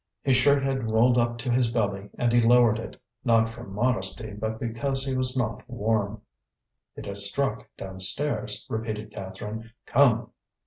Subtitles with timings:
[0.23, 4.31] His shirt had rolled up to his belly, and he lowered it, not from modesty
[4.31, 6.23] but because he was not warm.
[6.95, 10.31] "It has struck downstairs," repeated Catherine; "come!